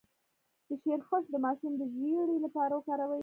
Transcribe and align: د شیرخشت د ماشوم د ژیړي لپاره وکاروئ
د 0.67 0.69
شیرخشت 0.81 1.27
د 1.33 1.35
ماشوم 1.45 1.73
د 1.77 1.81
ژیړي 1.93 2.37
لپاره 2.45 2.71
وکاروئ 2.75 3.19